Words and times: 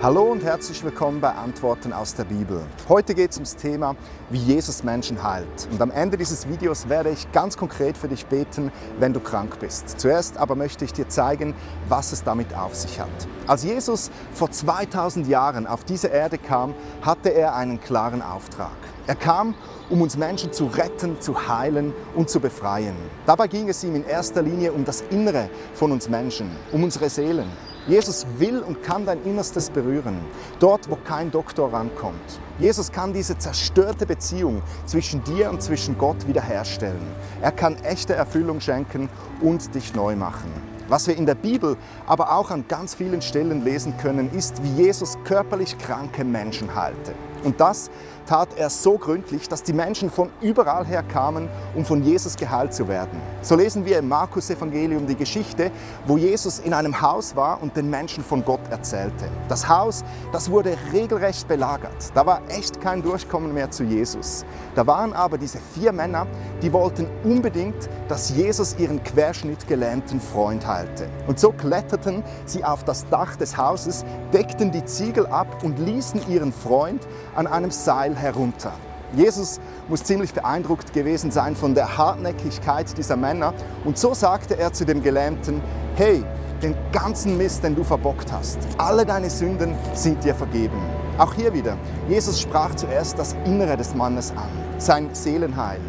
Hallo 0.00 0.30
und 0.30 0.44
herzlich 0.44 0.84
willkommen 0.84 1.20
bei 1.20 1.32
Antworten 1.32 1.92
aus 1.92 2.14
der 2.14 2.22
Bibel. 2.22 2.62
Heute 2.88 3.16
geht 3.16 3.32
es 3.32 3.36
ums 3.36 3.56
Thema, 3.56 3.96
wie 4.30 4.38
Jesus 4.38 4.84
Menschen 4.84 5.24
heilt. 5.24 5.68
Und 5.72 5.82
am 5.82 5.90
Ende 5.90 6.16
dieses 6.16 6.48
Videos 6.48 6.88
werde 6.88 7.10
ich 7.10 7.32
ganz 7.32 7.56
konkret 7.56 7.98
für 7.98 8.06
dich 8.06 8.24
beten, 8.26 8.70
wenn 9.00 9.12
du 9.12 9.18
krank 9.18 9.58
bist. 9.58 9.98
Zuerst 9.98 10.36
aber 10.36 10.54
möchte 10.54 10.84
ich 10.84 10.92
dir 10.92 11.08
zeigen, 11.08 11.52
was 11.88 12.12
es 12.12 12.22
damit 12.22 12.54
auf 12.54 12.76
sich 12.76 13.00
hat. 13.00 13.08
Als 13.48 13.64
Jesus 13.64 14.12
vor 14.32 14.52
2000 14.52 15.26
Jahren 15.26 15.66
auf 15.66 15.82
diese 15.82 16.06
Erde 16.06 16.38
kam, 16.38 16.74
hatte 17.02 17.30
er 17.30 17.56
einen 17.56 17.80
klaren 17.80 18.22
Auftrag. 18.22 18.76
Er 19.08 19.16
kam, 19.16 19.56
um 19.90 20.00
uns 20.00 20.16
Menschen 20.16 20.52
zu 20.52 20.66
retten, 20.66 21.20
zu 21.20 21.48
heilen 21.48 21.92
und 22.14 22.30
zu 22.30 22.38
befreien. 22.38 22.94
Dabei 23.26 23.48
ging 23.48 23.68
es 23.68 23.82
ihm 23.82 23.96
in 23.96 24.06
erster 24.06 24.42
Linie 24.42 24.72
um 24.72 24.84
das 24.84 25.00
Innere 25.10 25.50
von 25.74 25.90
uns 25.90 26.08
Menschen, 26.08 26.52
um 26.70 26.84
unsere 26.84 27.10
Seelen. 27.10 27.48
Jesus 27.88 28.26
will 28.36 28.60
und 28.60 28.82
kann 28.82 29.06
dein 29.06 29.24
Innerstes 29.24 29.70
berühren, 29.70 30.18
dort, 30.60 30.90
wo 30.90 30.96
kein 30.96 31.30
Doktor 31.30 31.72
rankommt. 31.72 32.38
Jesus 32.58 32.92
kann 32.92 33.14
diese 33.14 33.38
zerstörte 33.38 34.04
Beziehung 34.04 34.60
zwischen 34.84 35.24
dir 35.24 35.48
und 35.48 35.62
zwischen 35.62 35.96
Gott 35.96 36.28
wiederherstellen. 36.28 37.00
Er 37.40 37.52
kann 37.52 37.76
echte 37.84 38.14
Erfüllung 38.14 38.60
schenken 38.60 39.08
und 39.40 39.74
dich 39.74 39.94
neu 39.94 40.16
machen. 40.16 40.52
Was 40.88 41.06
wir 41.06 41.16
in 41.16 41.26
der 41.26 41.34
Bibel, 41.34 41.76
aber 42.06 42.32
auch 42.32 42.50
an 42.50 42.64
ganz 42.68 42.94
vielen 42.94 43.22
Stellen 43.22 43.64
lesen 43.64 43.96
können, 43.96 44.30
ist, 44.32 44.62
wie 44.62 44.84
Jesus 44.84 45.16
körperlich 45.24 45.76
kranke 45.78 46.24
Menschen 46.24 46.74
heilte. 46.74 47.14
Und 47.44 47.60
das 47.60 47.90
tat 48.28 48.50
er 48.56 48.68
so 48.68 48.98
gründlich, 48.98 49.48
dass 49.48 49.62
die 49.62 49.72
Menschen 49.72 50.10
von 50.10 50.28
überall 50.42 50.84
her 50.84 51.02
kamen, 51.02 51.48
um 51.74 51.84
von 51.84 52.02
Jesus 52.02 52.36
geheilt 52.36 52.74
zu 52.74 52.86
werden. 52.86 53.18
So 53.40 53.56
lesen 53.56 53.86
wir 53.86 53.98
im 53.98 54.08
Markus-Evangelium 54.08 55.06
die 55.06 55.14
Geschichte, 55.14 55.70
wo 56.06 56.18
Jesus 56.18 56.58
in 56.58 56.74
einem 56.74 57.00
Haus 57.00 57.34
war 57.34 57.62
und 57.62 57.74
den 57.74 57.88
Menschen 57.88 58.22
von 58.22 58.44
Gott 58.44 58.60
erzählte. 58.70 59.30
Das 59.48 59.66
Haus, 59.68 60.04
das 60.30 60.50
wurde 60.50 60.76
regelrecht 60.92 61.48
belagert. 61.48 62.12
Da 62.14 62.26
war 62.26 62.42
echt 62.48 62.82
kein 62.82 63.02
Durchkommen 63.02 63.54
mehr 63.54 63.70
zu 63.70 63.84
Jesus. 63.84 64.44
Da 64.74 64.86
waren 64.86 65.14
aber 65.14 65.38
diese 65.38 65.58
vier 65.74 65.92
Männer, 65.92 66.26
die 66.60 66.72
wollten 66.72 67.06
unbedingt, 67.24 67.88
dass 68.08 68.28
Jesus 68.28 68.76
ihren 68.78 69.02
querschnittgelähmten 69.02 70.20
Freund 70.20 70.66
heilte. 70.66 71.08
Und 71.26 71.40
so 71.40 71.50
kletterten 71.52 72.22
sie 72.44 72.62
auf 72.62 72.84
das 72.84 73.08
Dach 73.08 73.36
des 73.36 73.56
Hauses, 73.56 74.04
deckten 74.34 74.70
die 74.70 74.84
Ziegel 74.84 75.26
ab 75.26 75.62
und 75.62 75.78
ließen 75.78 76.28
ihren 76.28 76.52
Freund 76.52 77.06
an 77.34 77.46
einem 77.46 77.70
Seil 77.70 78.17
herunter. 78.18 78.72
Jesus 79.14 79.58
muss 79.88 80.04
ziemlich 80.04 80.34
beeindruckt 80.34 80.92
gewesen 80.92 81.30
sein 81.30 81.56
von 81.56 81.74
der 81.74 81.96
Hartnäckigkeit 81.96 82.96
dieser 82.98 83.16
Männer 83.16 83.54
und 83.84 83.96
so 83.96 84.12
sagte 84.12 84.58
er 84.58 84.72
zu 84.72 84.84
dem 84.84 85.02
Gelähmten, 85.02 85.62
hey, 85.96 86.22
den 86.62 86.74
ganzen 86.92 87.38
Mist, 87.38 87.64
den 87.64 87.74
du 87.74 87.84
verbockt 87.84 88.30
hast, 88.32 88.58
alle 88.76 89.06
deine 89.06 89.30
Sünden 89.30 89.74
sind 89.94 90.22
dir 90.24 90.34
vergeben. 90.34 90.78
Auch 91.16 91.32
hier 91.32 91.52
wieder, 91.54 91.76
Jesus 92.08 92.40
sprach 92.40 92.74
zuerst 92.74 93.18
das 93.18 93.34
Innere 93.44 93.76
des 93.76 93.94
Mannes 93.94 94.32
an, 94.32 94.50
sein 94.78 95.08
Seelenheil. 95.12 95.80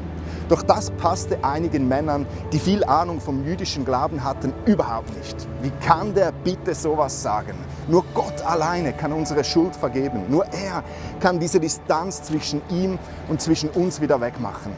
Doch 0.49 0.63
das 0.63 0.89
passte 0.89 1.43
einigen 1.43 1.87
Männern, 1.87 2.25
die 2.51 2.57
viel 2.57 2.83
Ahnung 2.83 3.21
vom 3.21 3.45
jüdischen 3.45 3.85
Glauben 3.85 4.23
hatten, 4.23 4.51
überhaupt 4.65 5.15
nicht. 5.15 5.47
Wie 5.61 5.69
kann 5.85 6.15
der 6.15 6.31
bitte 6.31 6.73
sowas 6.73 7.21
sagen? 7.21 7.53
Nur 7.87 8.03
Gott 8.15 8.41
alleine 8.41 8.91
kann 8.93 9.13
unsere 9.13 9.43
Schuld 9.43 9.75
vergeben. 9.75 10.23
Nur 10.27 10.45
er 10.45 10.83
kann 11.19 11.39
diese 11.39 11.59
Distanz 11.59 12.23
zwischen 12.23 12.63
ihm 12.69 12.97
und 13.29 13.39
zwischen 13.39 13.69
uns 13.69 14.01
wieder 14.01 14.19
wegmachen. 14.19 14.71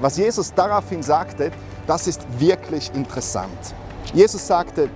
Was 0.00 0.16
Jesus 0.16 0.54
daraufhin 0.54 1.02
sagte, 1.02 1.50
das 1.86 2.06
ist 2.06 2.22
wirklich 2.38 2.90
interessant. 2.94 3.74
Jesus 4.14 4.46
sagte, 4.46 4.88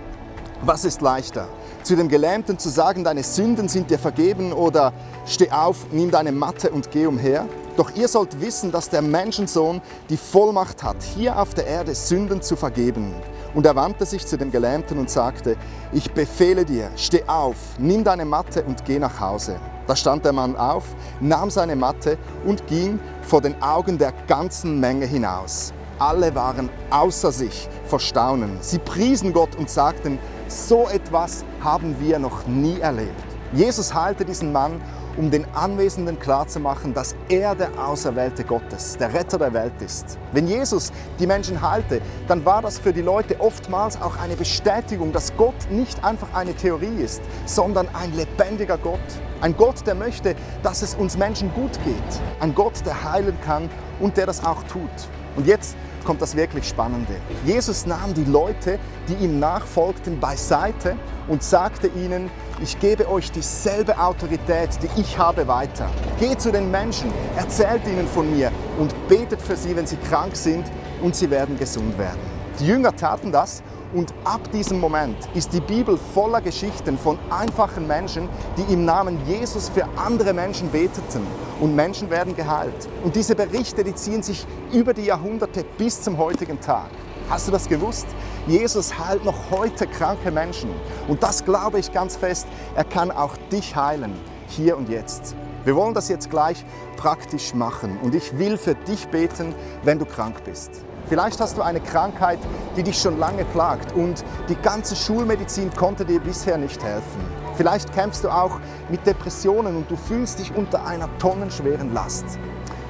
was 0.62 0.86
ist 0.86 1.02
leichter? 1.02 1.46
Zu 1.82 1.96
dem 1.96 2.08
Gelähmten 2.08 2.60
zu 2.60 2.68
sagen, 2.68 3.02
deine 3.02 3.24
Sünden 3.24 3.68
sind 3.68 3.90
dir 3.90 3.98
vergeben 3.98 4.52
oder 4.52 4.92
steh 5.26 5.50
auf, 5.50 5.86
nimm 5.90 6.12
deine 6.12 6.30
Matte 6.30 6.70
und 6.70 6.92
geh 6.92 7.06
umher? 7.06 7.46
Doch 7.76 7.90
ihr 7.96 8.06
sollt 8.06 8.40
wissen, 8.40 8.70
dass 8.70 8.88
der 8.88 9.02
Menschensohn 9.02 9.80
die 10.08 10.16
Vollmacht 10.16 10.84
hat, 10.84 11.02
hier 11.02 11.36
auf 11.40 11.54
der 11.54 11.66
Erde 11.66 11.92
Sünden 11.96 12.40
zu 12.40 12.54
vergeben. 12.54 13.12
Und 13.52 13.66
er 13.66 13.74
wandte 13.74 14.06
sich 14.06 14.24
zu 14.24 14.38
dem 14.38 14.52
Gelähmten 14.52 14.96
und 14.96 15.10
sagte, 15.10 15.56
ich 15.92 16.12
befehle 16.12 16.64
dir, 16.64 16.88
steh 16.96 17.24
auf, 17.26 17.56
nimm 17.78 18.04
deine 18.04 18.26
Matte 18.26 18.62
und 18.62 18.84
geh 18.84 19.00
nach 19.00 19.18
Hause. 19.18 19.56
Da 19.88 19.96
stand 19.96 20.24
der 20.24 20.32
Mann 20.32 20.54
auf, 20.54 20.84
nahm 21.18 21.50
seine 21.50 21.74
Matte 21.74 22.16
und 22.46 22.64
ging 22.68 23.00
vor 23.22 23.40
den 23.40 23.60
Augen 23.60 23.98
der 23.98 24.12
ganzen 24.28 24.78
Menge 24.78 25.06
hinaus. 25.06 25.72
Alle 25.98 26.34
waren 26.34 26.70
außer 26.90 27.32
sich 27.32 27.68
vor 27.86 28.00
Staunen. 28.00 28.58
Sie 28.60 28.78
priesen 28.78 29.32
Gott 29.32 29.56
und 29.56 29.68
sagten, 29.68 30.18
so 30.48 30.88
etwas 30.88 31.44
haben 31.60 31.96
wir 32.00 32.18
noch 32.18 32.46
nie 32.46 32.80
erlebt. 32.80 33.24
Jesus 33.52 33.94
heilte 33.94 34.24
diesen 34.24 34.52
Mann 34.52 34.80
um 35.16 35.30
den 35.30 35.44
Anwesenden 35.54 36.18
klarzumachen, 36.18 36.94
dass 36.94 37.14
er 37.28 37.54
der 37.54 37.70
Auserwählte 37.78 38.44
Gottes, 38.44 38.96
der 38.96 39.12
Retter 39.12 39.38
der 39.38 39.52
Welt 39.52 39.74
ist. 39.84 40.18
Wenn 40.32 40.46
Jesus 40.46 40.90
die 41.18 41.26
Menschen 41.26 41.60
heilte, 41.60 42.00
dann 42.28 42.44
war 42.44 42.62
das 42.62 42.78
für 42.78 42.92
die 42.92 43.02
Leute 43.02 43.38
oftmals 43.40 44.00
auch 44.00 44.16
eine 44.18 44.36
Bestätigung, 44.36 45.12
dass 45.12 45.36
Gott 45.36 45.70
nicht 45.70 46.02
einfach 46.02 46.32
eine 46.34 46.54
Theorie 46.54 47.02
ist, 47.02 47.20
sondern 47.44 47.88
ein 47.94 48.14
lebendiger 48.14 48.78
Gott. 48.78 49.00
Ein 49.42 49.56
Gott, 49.56 49.86
der 49.86 49.94
möchte, 49.94 50.34
dass 50.62 50.82
es 50.82 50.94
uns 50.94 51.18
Menschen 51.18 51.52
gut 51.54 51.72
geht. 51.84 52.20
Ein 52.40 52.54
Gott, 52.54 52.74
der 52.86 53.12
heilen 53.12 53.36
kann 53.44 53.68
und 54.00 54.16
der 54.16 54.26
das 54.26 54.44
auch 54.44 54.62
tut. 54.64 54.88
Und 55.36 55.46
jetzt 55.46 55.76
kommt 56.04 56.22
das 56.22 56.36
wirklich 56.36 56.68
Spannende. 56.68 57.14
Jesus 57.44 57.86
nahm 57.86 58.14
die 58.14 58.24
Leute, 58.24 58.78
die 59.08 59.14
ihm 59.24 59.38
nachfolgten, 59.38 60.20
beiseite 60.20 60.96
und 61.28 61.42
sagte 61.42 61.88
ihnen, 61.88 62.30
ich 62.62 62.78
gebe 62.78 63.08
euch 63.08 63.30
dieselbe 63.30 63.98
Autorität, 63.98 64.70
die 64.82 65.00
ich 65.00 65.18
habe, 65.18 65.48
weiter. 65.48 65.88
Geht 66.18 66.40
zu 66.40 66.52
den 66.52 66.70
Menschen, 66.70 67.12
erzählt 67.36 67.86
ihnen 67.86 68.06
von 68.06 68.30
mir 68.34 68.52
und 68.78 68.94
betet 69.08 69.40
für 69.42 69.56
sie, 69.56 69.74
wenn 69.74 69.86
sie 69.86 69.96
krank 69.96 70.36
sind 70.36 70.64
und 71.02 71.16
sie 71.16 71.30
werden 71.30 71.58
gesund 71.58 71.98
werden. 71.98 72.20
Die 72.60 72.66
Jünger 72.66 72.94
taten 72.94 73.32
das 73.32 73.62
und 73.92 74.12
ab 74.24 74.40
diesem 74.52 74.80
Moment 74.80 75.16
ist 75.34 75.52
die 75.52 75.60
Bibel 75.60 75.98
voller 76.14 76.40
Geschichten 76.40 76.96
von 76.96 77.18
einfachen 77.30 77.86
Menschen, 77.86 78.28
die 78.56 78.72
im 78.72 78.84
Namen 78.84 79.18
Jesus 79.26 79.68
für 79.68 79.86
andere 79.96 80.32
Menschen 80.32 80.70
beteten 80.70 81.26
und 81.60 81.74
Menschen 81.74 82.10
werden 82.10 82.34
geheilt. 82.34 82.88
Und 83.04 83.16
diese 83.16 83.34
Berichte, 83.34 83.84
die 83.84 83.94
ziehen 83.94 84.22
sich 84.22 84.46
über 84.72 84.94
die 84.94 85.04
Jahrhunderte 85.04 85.64
bis 85.76 86.02
zum 86.02 86.18
heutigen 86.18 86.60
Tag. 86.60 86.90
Hast 87.28 87.48
du 87.48 87.52
das 87.52 87.68
gewusst? 87.68 88.06
Jesus 88.46 88.98
heilt 88.98 89.24
noch 89.24 89.50
heute 89.50 89.86
kranke 89.86 90.30
Menschen. 90.30 90.70
Und 91.08 91.22
das 91.22 91.44
glaube 91.44 91.78
ich 91.78 91.92
ganz 91.92 92.16
fest. 92.16 92.46
Er 92.74 92.84
kann 92.84 93.10
auch 93.10 93.36
dich 93.50 93.76
heilen, 93.76 94.12
hier 94.48 94.76
und 94.76 94.88
jetzt. 94.88 95.34
Wir 95.64 95.76
wollen 95.76 95.94
das 95.94 96.08
jetzt 96.08 96.30
gleich 96.30 96.64
praktisch 96.96 97.54
machen. 97.54 97.98
Und 98.02 98.14
ich 98.14 98.38
will 98.38 98.56
für 98.56 98.74
dich 98.74 99.06
beten, 99.08 99.54
wenn 99.84 99.98
du 99.98 100.04
krank 100.04 100.44
bist. 100.44 100.70
Vielleicht 101.08 101.40
hast 101.40 101.58
du 101.58 101.62
eine 101.62 101.80
Krankheit, 101.80 102.38
die 102.76 102.82
dich 102.82 102.98
schon 103.00 103.18
lange 103.18 103.44
plagt 103.44 103.92
und 103.92 104.24
die 104.48 104.56
ganze 104.56 104.96
Schulmedizin 104.96 105.70
konnte 105.74 106.04
dir 106.04 106.20
bisher 106.20 106.56
nicht 106.56 106.82
helfen. 106.82 107.20
Vielleicht 107.56 107.92
kämpfst 107.92 108.24
du 108.24 108.30
auch 108.30 108.58
mit 108.88 109.06
Depressionen 109.06 109.76
und 109.76 109.90
du 109.90 109.96
fühlst 109.96 110.38
dich 110.38 110.54
unter 110.54 110.86
einer 110.86 111.08
tonnenschweren 111.18 111.92
Last. 111.92 112.24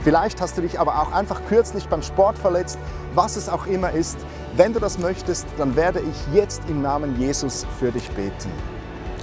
Vielleicht 0.04 0.40
hast 0.40 0.56
du 0.56 0.62
dich 0.62 0.78
aber 0.78 1.00
auch 1.00 1.12
einfach 1.12 1.40
kürzlich 1.48 1.88
beim 1.88 2.02
Sport 2.02 2.38
verletzt, 2.38 2.78
was 3.14 3.36
es 3.36 3.48
auch 3.48 3.66
immer 3.66 3.90
ist. 3.90 4.18
Wenn 4.56 4.72
du 4.72 4.80
das 4.80 4.98
möchtest, 4.98 5.46
dann 5.58 5.76
werde 5.76 6.00
ich 6.00 6.34
jetzt 6.34 6.62
im 6.68 6.82
Namen 6.82 7.18
Jesus 7.18 7.66
für 7.78 7.90
dich 7.92 8.10
beten. 8.10 8.50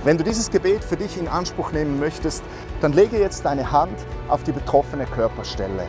Wenn 0.06 0.18
du 0.18 0.24
dieses 0.24 0.50
Gebet 0.50 0.82
für 0.82 0.96
dich 0.96 1.18
in 1.18 1.28
Anspruch 1.28 1.74
nehmen 1.74 2.00
möchtest, 2.00 2.42
dann 2.80 2.94
lege 2.94 3.20
jetzt 3.20 3.44
deine 3.44 3.70
Hand 3.70 3.98
auf 4.30 4.44
die 4.44 4.54
betroffene 4.54 5.06
Körperstelle. 5.06 5.88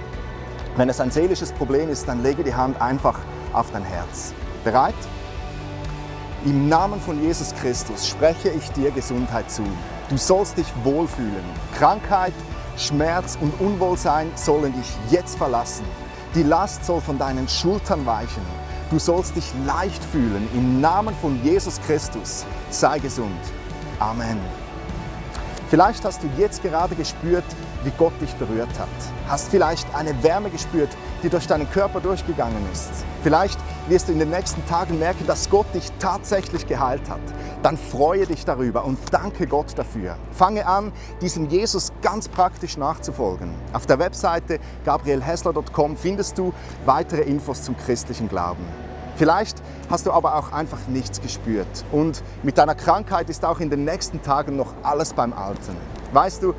Wenn 0.77 0.89
es 0.89 1.01
ein 1.01 1.13
seelisches 1.13 1.53
Problem 1.53 1.89
ist, 1.89 2.09
dann 2.09 2.23
lege 2.23 2.43
die 2.43 2.55
Hand 2.55 2.81
einfach 2.81 3.19
auf 3.53 3.71
dein 3.71 3.85
Herz. 3.85 4.35
Bereit? 4.65 4.95
Im 6.45 6.69
Namen 6.69 7.01
von 7.01 7.23
Jesus 7.23 7.55
Christus 7.55 8.09
spreche 8.09 8.49
ich 8.49 8.69
dir 8.73 8.91
Gesundheit 8.91 9.49
zu. 9.49 9.63
Du 10.09 10.17
sollst 10.17 10.59
dich 10.59 10.67
wohlfühlen. 10.83 11.45
Krankheit, 11.79 12.33
Schmerz 12.77 13.39
und 13.41 13.53
Unwohlsein 13.61 14.33
sollen 14.35 14.73
dich 14.73 14.93
jetzt 15.11 15.39
verlassen. 15.39 15.85
Die 16.35 16.43
Last 16.43 16.85
soll 16.85 17.01
von 17.01 17.19
deinen 17.19 17.49
Schultern 17.49 18.07
weichen. 18.07 18.43
Du 18.91 18.99
sollst 18.99 19.37
dich 19.37 19.53
leicht 19.67 20.03
fühlen. 20.03 20.49
Im 20.55 20.81
Namen 20.81 21.15
von 21.21 21.41
Jesus 21.45 21.81
Christus 21.87 22.45
sei 22.71 22.99
gesund. 22.99 23.39
Amen. 24.01 24.41
Vielleicht 25.69 26.05
hast 26.05 26.23
du 26.23 26.29
jetzt 26.37 26.63
gerade 26.65 26.97
gespürt, 26.97 27.45
wie 27.85 27.93
Gott 27.97 28.13
dich 28.21 28.35
berührt 28.35 28.77
hat. 28.79 28.89
Hast 29.29 29.51
vielleicht 29.51 29.87
eine 29.95 30.21
Wärme 30.23 30.51
gespürt, 30.51 30.89
die 31.23 31.29
durch 31.29 31.47
deinen 31.47 31.71
Körper 31.71 32.01
durchgegangen 32.01 32.61
ist. 32.73 32.91
Vielleicht 33.23 33.59
wirst 33.89 34.09
du 34.09 34.13
in 34.13 34.19
den 34.19 34.31
nächsten 34.31 34.67
Tagen 34.67 34.99
merken, 34.99 35.27
dass 35.27 35.49
Gott 35.49 35.67
dich 35.75 35.93
tatsächlich 36.01 36.67
geheilt 36.67 37.09
hat. 37.09 37.21
Dann 37.63 37.77
freue 37.77 38.27
dich 38.27 38.45
darüber 38.45 38.85
und 38.85 38.99
danke 39.13 39.47
Gott 39.47 39.77
dafür. 39.77 40.17
Fange 40.33 40.67
an, 40.67 40.93
diesem 41.21 41.49
Jesus 41.49 41.93
ganz 42.03 42.27
praktisch 42.27 42.77
nachzufolgen. 42.77 43.55
Auf 43.73 43.87
der 43.87 43.99
Webseite 43.99 44.59
gabrielhessler.com 44.85 45.97
findest 45.97 46.37
du 46.37 46.53
weitere 46.85 47.23
Infos 47.23 47.63
zum 47.63 47.77
christlichen 47.77 48.29
Glauben. 48.29 48.65
Vielleicht 49.17 49.60
hast 49.91 50.07
du 50.07 50.13
aber 50.13 50.37
auch 50.37 50.53
einfach 50.53 50.87
nichts 50.87 51.21
gespürt. 51.21 51.85
Und 51.91 52.23
mit 52.43 52.57
deiner 52.57 52.75
Krankheit 52.75 53.29
ist 53.29 53.45
auch 53.45 53.61
in 53.61 53.69
den 53.69 53.85
nächsten 53.85 54.23
Tagen 54.23 54.57
noch 54.57 54.73
alles 54.83 55.13
beim 55.13 55.33
Alten. 55.33 55.77
Weißt 56.13 56.43
du, 56.43 56.55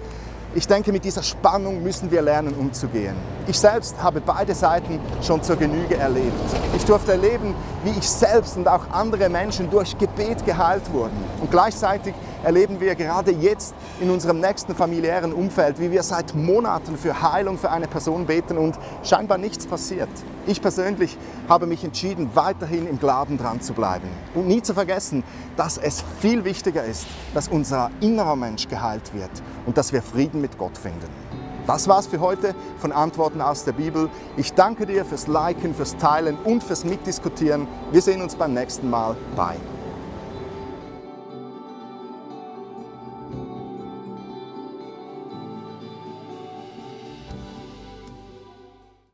ich 0.53 0.67
denke, 0.67 0.91
mit 0.91 1.05
dieser 1.05 1.23
Spannung 1.23 1.81
müssen 1.81 2.11
wir 2.11 2.21
lernen, 2.21 2.53
umzugehen. 2.53 3.15
Ich 3.51 3.59
selbst 3.59 4.01
habe 4.01 4.21
beide 4.21 4.55
Seiten 4.55 4.97
schon 5.21 5.43
zur 5.43 5.57
Genüge 5.57 5.97
erlebt. 5.97 6.31
Ich 6.73 6.85
durfte 6.85 7.11
erleben, 7.11 7.53
wie 7.83 7.89
ich 7.89 8.09
selbst 8.09 8.55
und 8.55 8.65
auch 8.65 8.89
andere 8.91 9.27
Menschen 9.27 9.69
durch 9.69 9.97
Gebet 9.97 10.45
geheilt 10.45 10.83
wurden. 10.93 11.21
Und 11.41 11.51
gleichzeitig 11.51 12.13
erleben 12.45 12.79
wir 12.79 12.95
gerade 12.95 13.31
jetzt 13.31 13.75
in 13.99 14.09
unserem 14.09 14.39
nächsten 14.39 14.73
familiären 14.73 15.33
Umfeld, 15.33 15.81
wie 15.81 15.91
wir 15.91 16.01
seit 16.01 16.33
Monaten 16.33 16.95
für 16.95 17.21
Heilung 17.21 17.57
für 17.57 17.69
eine 17.71 17.89
Person 17.89 18.25
beten 18.25 18.57
und 18.57 18.79
scheinbar 19.03 19.37
nichts 19.37 19.67
passiert. 19.67 20.07
Ich 20.47 20.61
persönlich 20.61 21.17
habe 21.49 21.65
mich 21.65 21.83
entschieden, 21.83 22.29
weiterhin 22.33 22.87
im 22.87 22.99
Glauben 22.99 23.37
dran 23.37 23.59
zu 23.59 23.73
bleiben 23.73 24.07
und 24.33 24.47
nie 24.47 24.61
zu 24.61 24.73
vergessen, 24.73 25.25
dass 25.57 25.77
es 25.77 26.05
viel 26.21 26.45
wichtiger 26.45 26.85
ist, 26.85 27.05
dass 27.33 27.49
unser 27.49 27.91
innerer 27.99 28.37
Mensch 28.37 28.69
geheilt 28.69 29.13
wird 29.13 29.31
und 29.65 29.77
dass 29.77 29.91
wir 29.91 30.01
Frieden 30.01 30.39
mit 30.39 30.57
Gott 30.57 30.77
finden. 30.77 31.40
Das 31.67 31.87
war's 31.87 32.07
für 32.07 32.19
heute 32.19 32.55
von 32.79 32.91
Antworten 32.91 33.41
aus 33.41 33.63
der 33.63 33.73
Bibel. 33.73 34.09
Ich 34.37 34.53
danke 34.53 34.85
dir 34.85 35.05
fürs 35.05 35.27
Liken, 35.27 35.75
fürs 35.75 35.97
Teilen 35.97 36.37
und 36.43 36.63
fürs 36.63 36.83
Mitdiskutieren. 36.83 37.67
Wir 37.91 38.01
sehen 38.01 38.21
uns 38.21 38.35
beim 38.35 38.53
nächsten 38.53 38.89
Mal. 38.89 39.15
Bye. 39.35 39.57